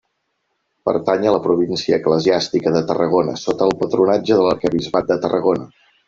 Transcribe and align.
Pertany 0.89 1.25
a 1.25 1.33
la 1.33 1.41
província 1.43 1.97
eclesiàstica 1.99 2.73
de 2.75 2.81
Tarragona, 2.91 3.35
sota 3.41 3.67
el 3.69 3.73
patronatge 3.83 4.39
de 4.39 4.47
l'arquebisbat 4.47 5.13
de 5.13 5.19
Tarragona. 5.27 5.69